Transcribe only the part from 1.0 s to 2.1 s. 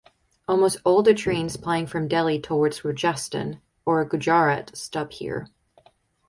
the trains plying from